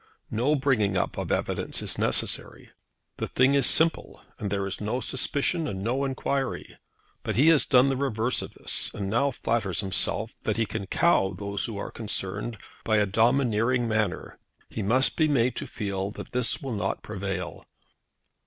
[0.31, 2.71] No bringing up of evidence is necessary.
[3.17, 6.79] The thing is simple, and there is no suspicion and no enquiry.
[7.21, 10.87] But he has done the reverse of this, and now flatters himself that he can
[10.87, 14.39] cow those who are concerned by a domineering manner.
[14.69, 17.63] He must be made to feel that this will not prevail."